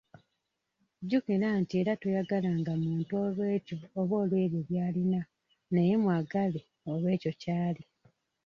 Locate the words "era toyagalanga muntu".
1.81-3.11